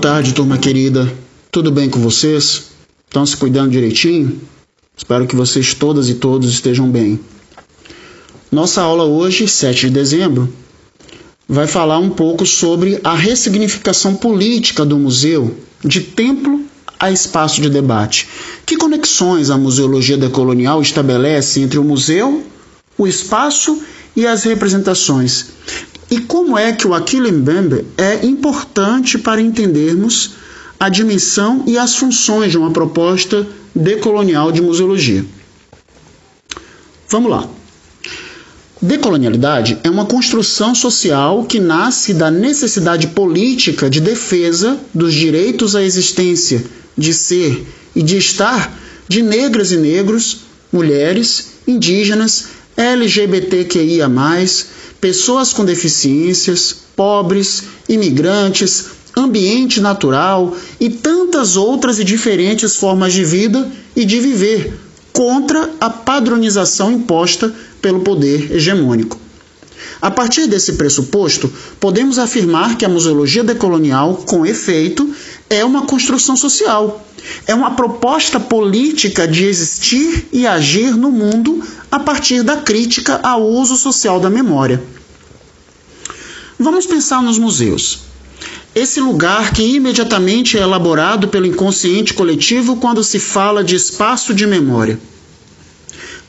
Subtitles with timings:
[0.00, 1.12] Tarde, turma querida.
[1.50, 2.68] Tudo bem com vocês?
[3.06, 4.40] Estão se cuidando direitinho?
[4.96, 7.20] Espero que vocês todas e todos estejam bem.
[8.50, 10.50] Nossa aula hoje, 7 de dezembro,
[11.46, 16.64] vai falar um pouco sobre a ressignificação política do museu de templo
[16.98, 18.26] a espaço de debate.
[18.64, 22.42] Que conexões a museologia decolonial estabelece entre o museu,
[22.96, 23.82] o espaço
[24.16, 25.48] e as representações?
[26.10, 30.32] E como é que o Aquile Mbembe é importante para entendermos
[30.78, 35.24] a dimensão e as funções de uma proposta decolonial de museologia?
[37.08, 37.48] Vamos lá.
[38.82, 45.82] Decolonialidade é uma construção social que nasce da necessidade política de defesa dos direitos à
[45.82, 46.64] existência,
[46.96, 48.74] de ser e de estar
[49.06, 50.38] de negras e negros,
[50.72, 54.08] mulheres, indígenas, LGBTQIA,
[55.00, 63.70] pessoas com deficiências, pobres, imigrantes, ambiente natural e tantas outras e diferentes formas de vida
[63.96, 64.78] e de viver
[65.12, 69.18] contra a padronização imposta pelo poder hegemônico.
[70.00, 75.12] A partir desse pressuposto, podemos afirmar que a museologia decolonial, com efeito,
[75.48, 77.06] é uma construção social.
[77.46, 83.46] É uma proposta política de existir e agir no mundo a partir da crítica ao
[83.46, 84.82] uso social da memória.
[86.58, 88.00] Vamos pensar nos museus.
[88.74, 94.46] Esse lugar que imediatamente é elaborado pelo inconsciente coletivo quando se fala de espaço de
[94.46, 95.00] memória.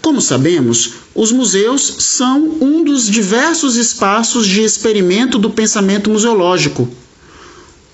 [0.02, 6.90] Como sabemos, os museus são um dos diversos espaços de experimento do pensamento museológico,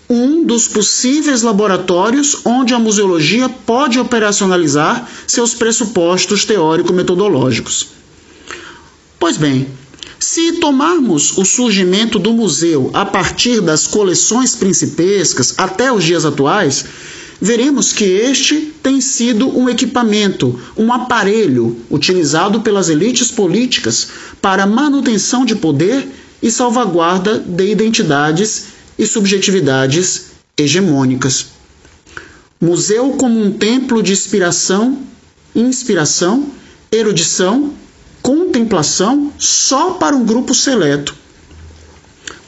[0.09, 7.88] um dos possíveis laboratórios onde a museologia pode operacionalizar seus pressupostos teórico-metodológicos.
[9.19, 9.68] Pois bem,
[10.19, 16.85] se tomarmos o surgimento do museu a partir das coleções principescas até os dias atuais,
[17.41, 24.07] veremos que este tem sido um equipamento, um aparelho utilizado pelas elites políticas
[24.41, 26.07] para manutenção de poder
[26.41, 31.47] e salvaguarda de identidades e subjetividades hegemônicas.
[32.59, 35.00] Museu como um templo de inspiração,
[35.56, 36.47] inspiração,
[36.91, 37.74] erudição,
[38.22, 41.16] contemplação só para um grupo seleto.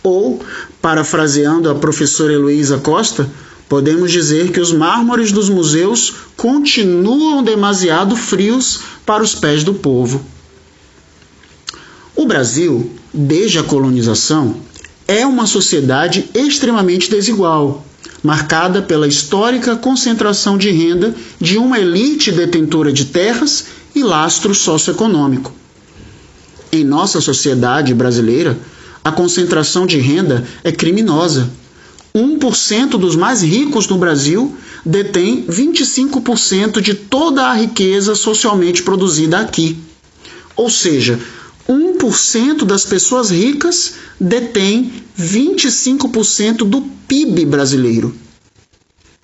[0.02, 0.44] Ou,
[0.82, 3.30] parafraseando a professora Heloísa Costa,
[3.70, 10.26] Podemos dizer que os mármores dos museus continuam demasiado frios para os pés do povo.
[12.16, 14.60] O Brasil, desde a colonização,
[15.10, 17.84] é uma sociedade extremamente desigual,
[18.22, 23.66] marcada pela histórica concentração de renda de uma elite detentora de terras
[23.96, 25.52] e lastro socioeconômico.
[26.72, 28.56] Em nossa sociedade brasileira,
[29.04, 31.50] a concentração de renda é criminosa
[32.14, 34.56] 1% dos mais ricos no Brasil
[34.86, 39.76] detém 25% de toda a riqueza socialmente produzida aqui.
[40.56, 41.20] Ou seja,
[41.70, 48.16] 1% das pessoas ricas detém 25% do PIB brasileiro.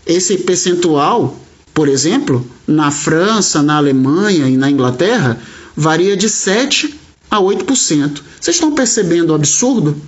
[0.05, 1.35] Esse percentual,
[1.73, 5.39] por exemplo, na França, na Alemanha e na Inglaterra,
[5.75, 6.93] varia de 7
[7.31, 8.21] a 8%.
[8.39, 9.99] Vocês estão percebendo o absurdo?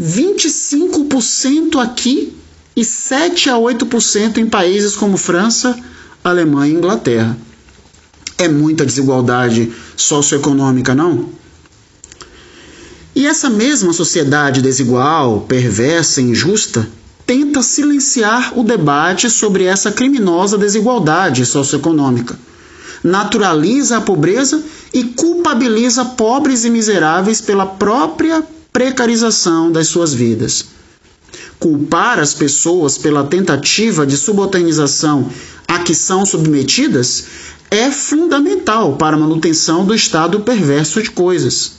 [0.00, 2.32] 25% aqui
[2.76, 5.76] e 7 a 8% em países como França,
[6.22, 7.36] Alemanha e Inglaterra.
[8.40, 11.28] É muita desigualdade socioeconômica, não?
[13.14, 16.88] E essa mesma sociedade desigual, perversa e injusta
[17.26, 22.38] tenta silenciar o debate sobre essa criminosa desigualdade socioeconômica.
[23.04, 24.62] Naturaliza a pobreza
[24.94, 28.42] e culpabiliza pobres e miseráveis pela própria
[28.72, 30.64] precarização das suas vidas.
[31.60, 35.30] Culpar as pessoas pela tentativa de subalternização
[35.68, 37.26] a que são submetidas
[37.70, 41.72] é fundamental para a manutenção do estado perverso de coisas.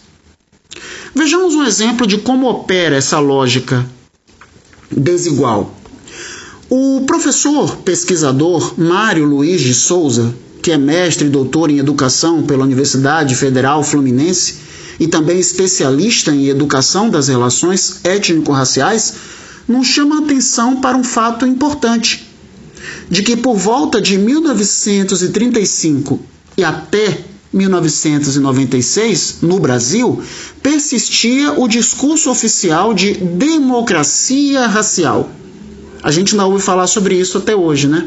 [1.14, 3.86] Vejamos um exemplo de como opera essa lógica
[4.90, 5.76] desigual.
[6.70, 12.64] O professor pesquisador Mário Luiz de Souza, que é mestre e doutor em educação pela
[12.64, 14.56] Universidade Federal Fluminense,
[14.98, 19.16] e também especialista em educação das relações étnico-raciais,
[19.72, 22.28] nos chama atenção para um fato importante,
[23.10, 26.20] de que por volta de 1935
[26.58, 30.22] e até 1996, no Brasil,
[30.62, 35.32] persistia o discurso oficial de democracia racial.
[36.04, 38.06] A gente não ouve falar sobre isso até hoje, né?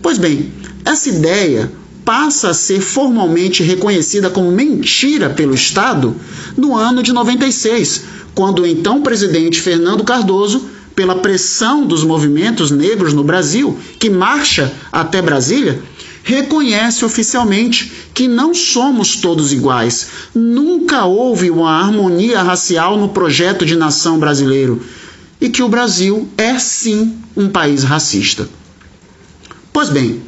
[0.00, 0.52] Pois bem,
[0.84, 1.72] essa ideia
[2.04, 6.16] passa a ser formalmente reconhecida como mentira pelo Estado
[6.56, 8.04] no ano de 96,
[8.34, 14.72] quando o então presidente Fernando Cardoso pela pressão dos movimentos negros no Brasil, que marcha
[14.90, 15.82] até Brasília,
[16.22, 20.08] reconhece oficialmente que não somos todos iguais.
[20.34, 24.82] Nunca houve uma harmonia racial no projeto de nação brasileiro
[25.40, 28.48] e que o Brasil é sim um país racista.
[29.72, 30.22] Pois bem,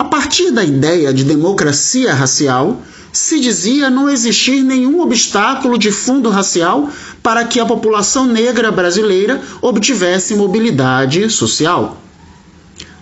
[0.00, 2.80] a partir da ideia de democracia racial,
[3.12, 6.88] se dizia não existir nenhum obstáculo de fundo racial
[7.22, 12.00] para que a população negra brasileira obtivesse mobilidade social.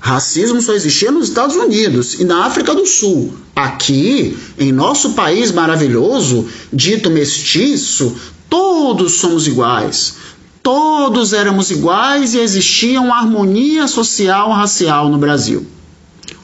[0.00, 3.32] Racismo só existia nos Estados Unidos e na África do Sul.
[3.54, 8.16] Aqui, em nosso país maravilhoso, dito mestiço,
[8.50, 10.16] todos somos iguais.
[10.64, 15.64] Todos éramos iguais e existia uma harmonia social racial no Brasil.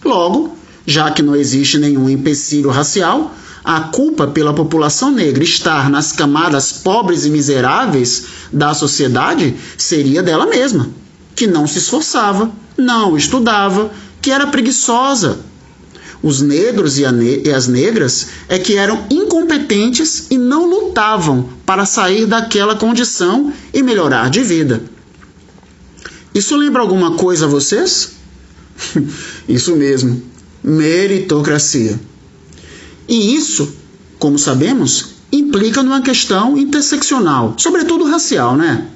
[0.05, 3.35] Logo, já que não existe nenhum empecilho racial,
[3.65, 10.47] a culpa pela população negra estar nas camadas pobres e miseráveis da sociedade seria dela
[10.47, 10.91] mesma,
[11.35, 13.91] que não se esforçava, não estudava,
[14.21, 15.39] que era preguiçosa.
[16.23, 21.85] Os negros e, ne e as negras é que eram incompetentes e não lutavam para
[21.85, 24.83] sair daquela condição e melhorar de vida.
[26.35, 28.13] Isso lembra alguma coisa a vocês?
[29.49, 30.23] Isso mesmo,
[30.63, 31.99] meritocracia.
[33.09, 33.75] E isso,
[34.19, 38.87] como sabemos, implica numa questão interseccional, sobretudo racial, né?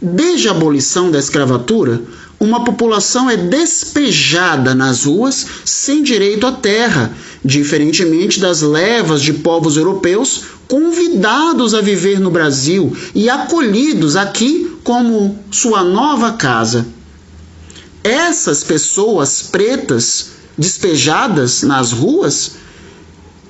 [0.00, 2.02] Desde a abolição da escravatura,
[2.38, 7.12] uma população é despejada nas ruas sem direito à terra,
[7.44, 15.38] diferentemente das levas de povos europeus convidados a viver no Brasil e acolhidos aqui como
[15.50, 16.86] sua nova casa.
[18.02, 22.52] Essas pessoas pretas despejadas nas ruas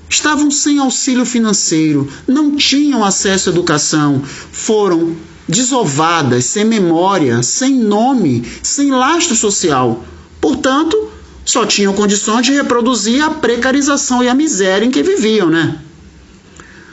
[0.08, 5.14] estavam sem auxílio financeiro, não tinham acesso à educação, foram
[5.48, 10.04] desovadas, sem memória, sem nome, sem lastro social.
[10.40, 11.10] Portanto,
[11.44, 15.78] só tinham condições de reproduzir a precarização e a miséria em que viviam, né?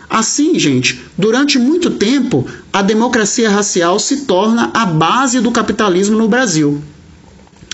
[0.10, 6.28] Assim, gente, durante muito tempo, a democracia racial se torna a base do capitalismo no
[6.28, 6.82] Brasil.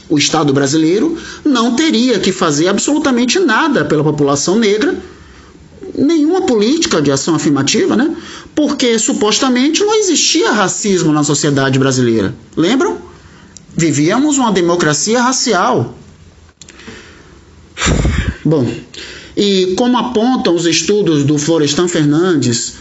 [0.09, 4.97] O Estado brasileiro não teria que fazer absolutamente nada pela população negra
[5.95, 8.15] nenhuma política de ação afirmativa, né?
[8.55, 12.33] Porque supostamente não existia racismo na sociedade brasileira.
[12.55, 12.97] Lembram?
[13.75, 15.95] Vivíamos uma democracia racial.
[18.45, 18.71] Bom,
[19.35, 22.72] e como apontam os estudos do Florestan Fernandes,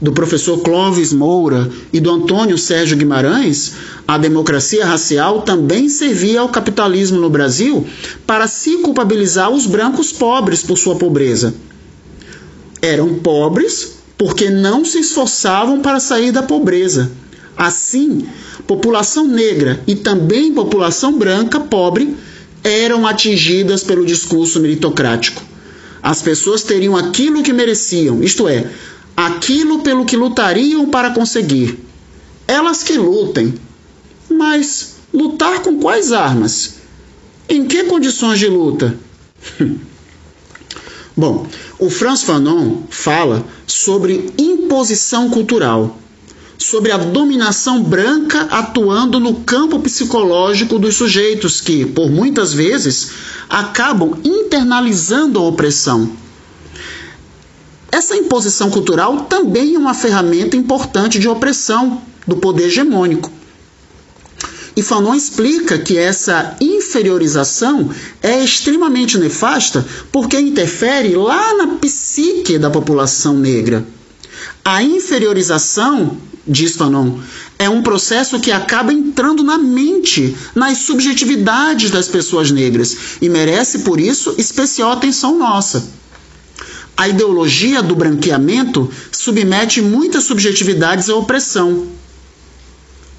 [0.00, 3.72] do professor Clóvis Moura e do Antônio Sérgio Guimarães,
[4.08, 7.86] a democracia racial também servia ao capitalismo no Brasil
[8.26, 11.54] para se culpabilizar os brancos pobres por sua pobreza
[12.82, 17.10] eram pobres porque não se esforçavam para sair da pobreza.
[17.56, 18.26] Assim,
[18.66, 22.16] população negra e também população branca pobre
[22.62, 25.42] eram atingidas pelo discurso meritocrático.
[26.02, 28.66] As pessoas teriam aquilo que mereciam, isto é,
[29.26, 31.78] aquilo pelo que lutariam para conseguir.
[32.46, 33.54] Elas que lutem.
[34.30, 36.76] Mas lutar com quais armas?
[37.48, 38.96] Em que condições de luta?
[41.16, 41.46] Bom,
[41.78, 45.98] o Franz Fanon fala sobre imposição cultural,
[46.56, 53.10] sobre a dominação branca atuando no campo psicológico dos sujeitos que, por muitas vezes,
[53.48, 56.10] acabam internalizando a opressão.
[57.92, 63.32] Essa imposição cultural também é uma ferramenta importante de opressão do poder hegemônico.
[64.76, 67.90] E Fanon explica que essa inferiorização
[68.22, 73.84] é extremamente nefasta porque interfere lá na psique da população negra.
[74.64, 76.16] A inferiorização,
[76.46, 77.18] diz Fanon,
[77.58, 83.80] é um processo que acaba entrando na mente, nas subjetividades das pessoas negras e merece,
[83.80, 85.99] por isso, especial atenção nossa.
[86.96, 91.88] A ideologia do branqueamento submete muitas subjetividades à opressão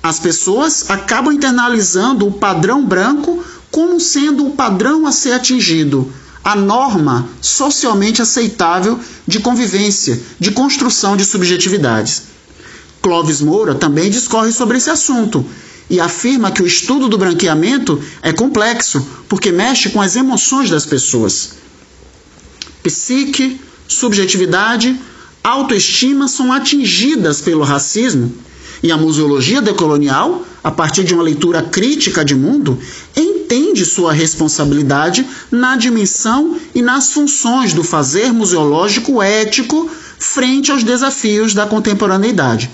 [0.03, 6.11] as pessoas acabam internalizando o padrão branco como sendo o padrão a ser atingido,
[6.43, 12.23] a norma socialmente aceitável de convivência, de construção de subjetividades.
[13.01, 15.45] Clóvis Moura também discorre sobre esse assunto
[15.87, 20.85] e afirma que o estudo do branqueamento é complexo, porque mexe com as emoções das
[20.85, 21.60] pessoas.
[22.83, 24.99] Psique, subjetividade,
[25.43, 28.33] autoestima são atingidas pelo racismo
[28.83, 32.79] e a museologia decolonial, a partir de uma leitura crítica de mundo,
[33.15, 41.53] entende sua responsabilidade na dimensão e nas funções do fazer museológico ético frente aos desafios
[41.53, 42.69] da contemporaneidade.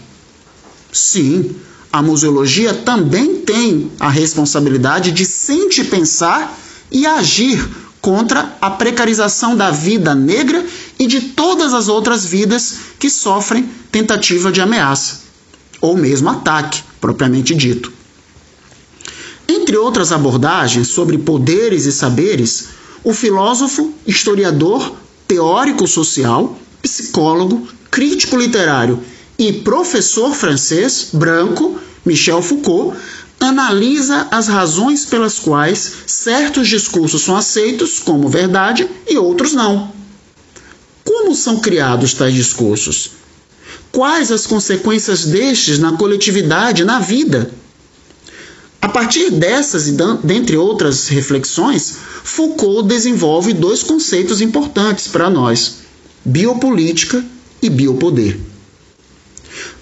[0.91, 1.55] Sim,
[1.91, 6.57] a museologia também tem a responsabilidade de sentir, pensar
[6.91, 7.67] e agir
[8.01, 10.65] contra a precarização da vida negra
[10.99, 15.27] e de todas as outras vidas que sofrem tentativa de ameaça
[15.81, 17.91] ou mesmo ataque, propriamente dito.
[19.47, 22.69] Entre outras abordagens sobre poderes e saberes,
[23.03, 24.95] o filósofo, historiador,
[25.27, 29.01] teórico social, psicólogo, crítico literário
[29.37, 32.97] e professor francês branco, Michel Foucault,
[33.39, 39.91] analisa as razões pelas quais certos discursos são aceitos como verdade e outros não.
[41.03, 43.11] Como são criados tais discursos?
[43.91, 47.51] Quais as consequências destes na coletividade, na vida?
[48.81, 55.77] A partir dessas e dentre outras reflexões, Foucault desenvolve dois conceitos importantes para nós:
[56.23, 57.23] biopolítica
[57.61, 58.39] e biopoder.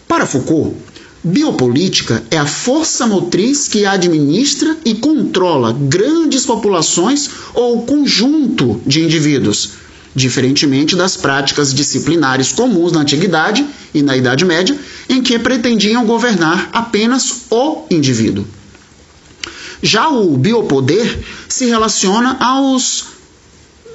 [0.08, 0.76] Para Foucault,
[1.26, 9.72] biopolítica é a força motriz que administra e controla grandes populações ou conjunto de indivíduos,
[10.14, 14.78] diferentemente das práticas disciplinares comuns na antiguidade e na Idade Média,
[15.10, 18.46] em que pretendiam governar apenas o indivíduo.
[19.82, 23.15] Já o biopoder se relaciona aos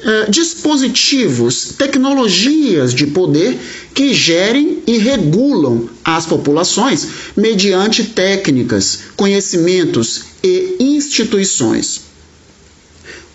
[0.03, 3.59] eh, dispositivos, tecnologias de poder
[3.95, 12.03] que gerem e regulam as populações mediante técnicas, conhecimentos e instituições.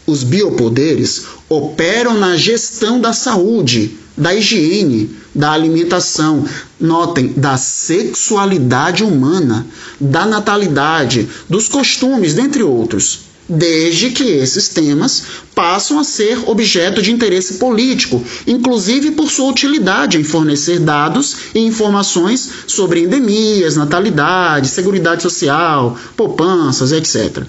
[0.07, 6.45] Os biopoderes operam na gestão da saúde, da higiene, da alimentação,
[6.79, 9.67] notem, da sexualidade humana,
[9.99, 15.23] da natalidade, dos costumes, dentre outros, desde que esses temas
[15.53, 21.59] passam a ser objeto de interesse político, inclusive por sua utilidade em fornecer dados e
[21.59, 27.43] informações sobre endemias, natalidade, seguridade social, poupanças, etc.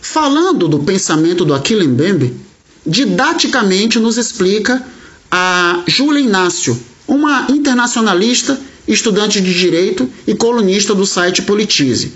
[0.00, 2.36] Falando do pensamento do Aquile Mbembe,
[2.84, 4.84] didaticamente nos explica
[5.30, 12.12] a Júlia Inácio, uma internacionalista, estudante de direito e colunista do site Politize.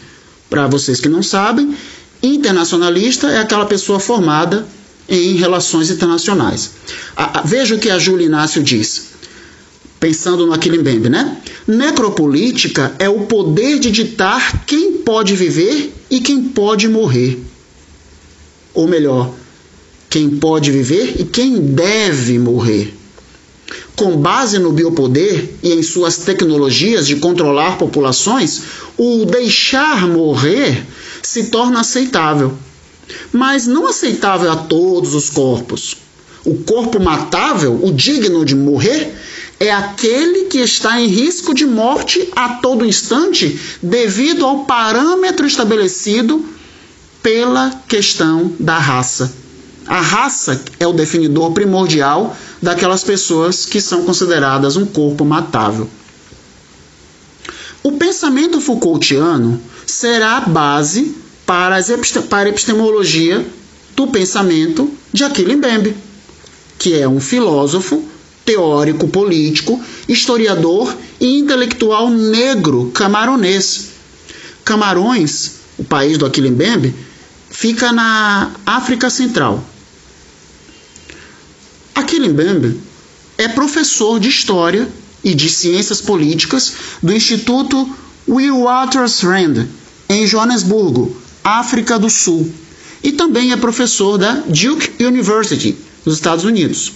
[0.50, 1.74] Para vocês que não sabem,
[2.22, 4.66] internacionalista é aquela pessoa formada
[5.08, 6.72] em relações internacionais.
[7.44, 9.10] veja o que a Júlia Inácio diz,
[10.00, 11.36] pensando no Aquilimbembe, né?
[11.66, 17.40] Necropolítica é o poder de ditar quem pode viver e quem pode morrer.
[18.74, 19.32] Ou melhor,
[20.10, 22.94] quem pode viver e quem deve morrer
[23.96, 28.62] com base no biopoder e em suas tecnologias de controlar populações,
[28.96, 30.86] o deixar morrer
[31.26, 32.56] se torna aceitável.
[33.32, 35.96] Mas não aceitável a todos os corpos.
[36.44, 39.12] O corpo matável, o digno de morrer,
[39.58, 46.44] é aquele que está em risco de morte a todo instante devido ao parâmetro estabelecido
[47.22, 49.32] pela questão da raça.
[49.86, 55.88] A raça é o definidor primordial daquelas pessoas que são consideradas um corpo matável.
[57.86, 61.14] O pensamento Foucaultiano será a base
[61.46, 63.46] para, a epistemologia
[63.94, 65.96] do pensamento de Achille Mbembe,
[66.80, 68.04] que é um filósofo,
[68.44, 73.90] teórico político, historiador e intelectual negro camaronês.
[74.64, 76.92] Camarões, o país do Achille Mbembe,
[77.48, 79.64] fica na África Central.
[81.94, 82.80] Aquele Mbembe
[83.38, 84.88] é professor de História
[85.26, 87.90] e de Ciências Políticas do Instituto
[88.28, 89.66] Witwatersrand,
[90.08, 92.48] em Joanesburgo, África do Sul,
[93.02, 96.92] e também é professor da Duke University, nos Estados Unidos.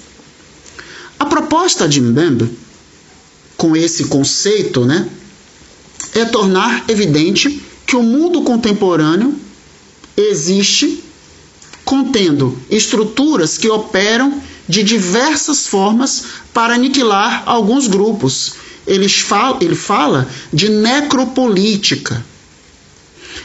[1.18, 2.56] A proposta de Mbembe,
[3.56, 5.08] com esse conceito, né,
[6.14, 9.34] é tornar evidente que o mundo contemporâneo
[10.16, 11.02] existe
[11.84, 14.40] contendo estruturas que operam
[14.70, 16.24] de diversas formas
[16.54, 18.54] para aniquilar alguns grupos.
[18.86, 22.24] Ele fala, ele fala de necropolítica.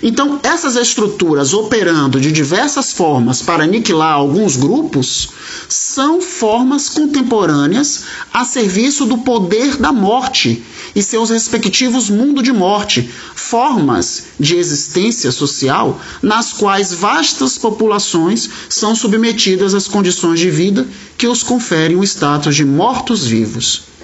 [0.08, 5.30] Então, essas estruturas operando de diversas formas para aniquilar alguns grupos
[5.68, 10.64] são formas contemporâneas a serviço do poder da morte
[10.96, 18.96] e seus respectivos mundos de morte, formas de existência social nas quais vastas populações são
[18.96, 23.95] submetidas às condições de vida que os conferem o status de mortos-vivos.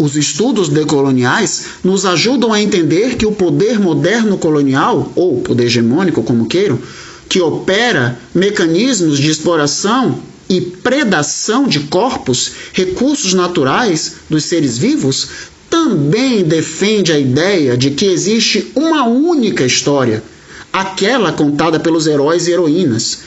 [0.00, 6.22] Os estudos decoloniais nos ajudam a entender que o poder moderno colonial, ou poder hegemônico,
[6.22, 6.78] como queiram,
[7.28, 15.28] que opera mecanismos de exploração e predação de corpos, recursos naturais dos seres vivos,
[15.68, 20.22] também defende a ideia de que existe uma única história,
[20.72, 23.18] aquela contada pelos heróis e heroínas.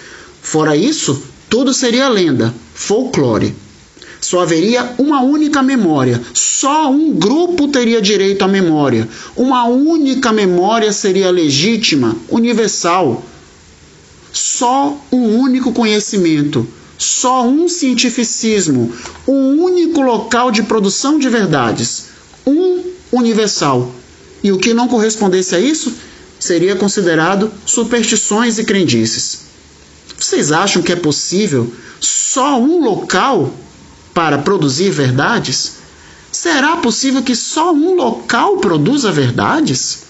[0.42, 3.53] Fora isso, tudo seria lenda, folclore.
[4.24, 6.22] Só haveria uma única memória.
[6.34, 9.06] Só um grupo teria direito à memória.
[9.36, 13.22] Uma única memória seria legítima, universal.
[14.32, 16.65] Só um único conhecimento.
[16.98, 18.94] Só um cientificismo.
[19.27, 22.06] Um único local de produção de verdades.
[22.48, 23.94] Um universal.
[24.42, 25.92] E o que não correspondesse a isso
[26.39, 29.39] seria considerado superstições e crendices.
[30.18, 33.53] Vocês acham que é possível só um local
[34.13, 35.77] para produzir verdades?
[36.32, 40.03] Será possível que só um local produza verdades?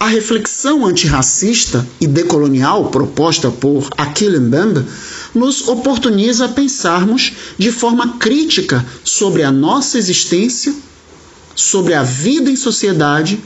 [0.00, 4.84] A reflexão antirracista e decolonial proposta por Achille Mbembe
[5.34, 10.72] nos oportuniza pensarmos de forma crítica sobre a nossa existência,
[11.54, 13.40] sobre a vida em sociedade,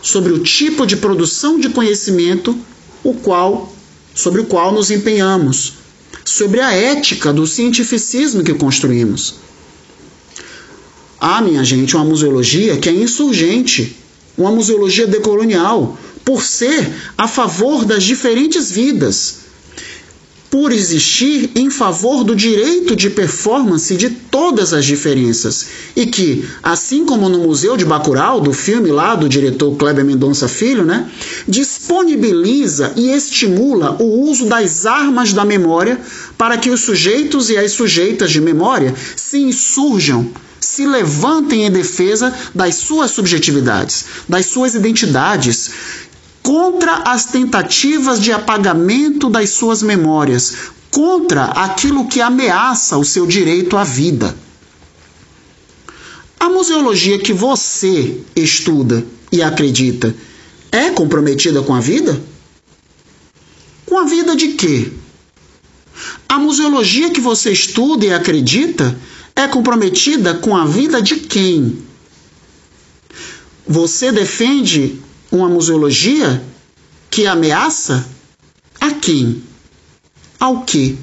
[0.00, 2.56] sobre o tipo de produção de conhecimento
[3.02, 3.72] o qual,
[4.14, 5.74] sobre o qual nos empenhamos,
[6.28, 9.36] sobre a ética do cientificismo que construímos.
[11.20, 13.96] Há, minha gente, uma museologia que é insurgente,
[14.36, 19.38] uma museologia decolonial, por ser a favor das diferentes vidas,
[20.50, 27.04] por existir em favor do direito de performance de todas as diferenças e que, assim
[27.04, 31.10] como no Museu de Bacurau, do filme lá do diretor Kleber Mendonça Filho, né,
[31.88, 35.98] disponibiliza e estimula o uso das armas da memória
[36.36, 42.34] para que os sujeitos e as sujeitas de memória se insurjam se levantem em defesa
[42.54, 45.70] das suas subjetividades, das suas identidades
[46.42, 50.54] contra as tentativas de apagamento das suas memórias,
[50.90, 54.34] contra aquilo que ameaça o seu direito à vida.
[56.40, 60.14] A museologia que você estuda e acredita
[60.70, 62.20] é comprometida com a vida?
[63.86, 64.92] Com a vida de quê?
[66.28, 68.96] A museologia que você estuda e acredita
[69.34, 71.82] é comprometida com a vida de quem?
[73.66, 75.00] Você defende
[75.30, 76.42] uma museologia
[77.10, 78.06] que ameaça
[78.80, 79.42] a quem?
[80.38, 80.98] Ao que?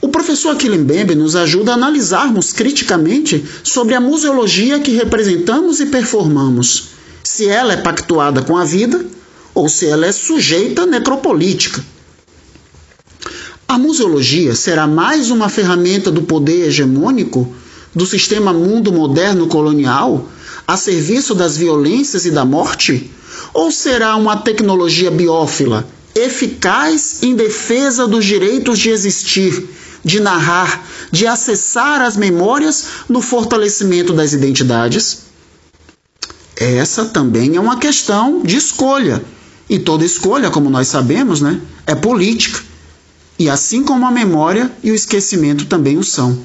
[0.00, 6.88] O professor Aquilimbembe nos ajuda a analisarmos criticamente sobre a museologia que representamos e performamos,
[7.32, 9.06] se ela é pactuada com a vida
[9.54, 11.82] ou se ela é sujeita necropolítica.
[13.66, 17.50] A museologia será mais uma ferramenta do poder hegemônico
[17.94, 20.28] do sistema mundo moderno colonial
[20.68, 23.10] a serviço das violências e da morte?
[23.54, 29.70] Ou será uma tecnologia biófila, eficaz em defesa dos direitos de existir,
[30.04, 35.31] de narrar, de acessar as memórias no fortalecimento das identidades?
[36.62, 39.20] Essa também é uma questão de escolha.
[39.68, 42.60] E toda escolha, como nós sabemos, né, é política.
[43.36, 46.38] E assim como a memória e o esquecimento também o são.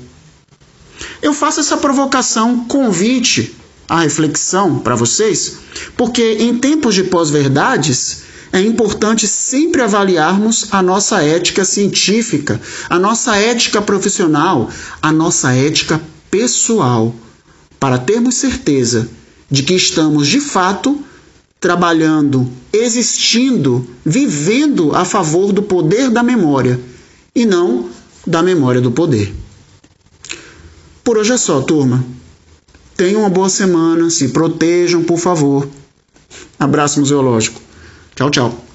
[1.21, 3.55] Eu faço essa provocação, convite
[3.87, 5.57] a reflexão para vocês,
[5.95, 13.35] porque em tempos de pós-verdades é importante sempre avaliarmos a nossa ética científica, a nossa
[13.35, 16.01] ética profissional, a nossa ética
[16.31, 17.13] pessoal,
[17.79, 19.09] para termos certeza
[19.49, 20.99] de que estamos de fato
[21.59, 26.79] trabalhando, existindo, vivendo a favor do poder da memória
[27.33, 27.89] e não
[28.25, 29.33] da memória do poder.
[31.03, 32.03] Por hoje é só, turma.
[32.95, 35.67] Tenham uma boa semana, se protejam, por favor.
[36.59, 37.61] Abraço museológico.
[38.15, 38.66] Tchau, tchau.